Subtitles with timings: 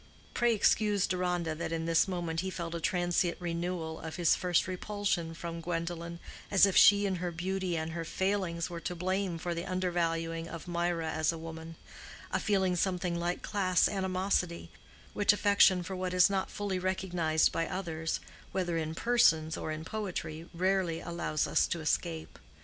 [0.33, 4.67] Pray excuse Deronda that in this moment he felt a transient renewal of his first
[4.67, 6.17] repulsion from Gwendolen,
[6.49, 10.47] as if she and her beauty and her failings were to blame for the undervaluing
[10.47, 14.71] of Mirah as a woman—a feeling something like class animosity,
[15.13, 18.19] which affection for what is not fully recognized by others,
[18.51, 22.39] whether in persons or in poetry, rarely allows us to escape.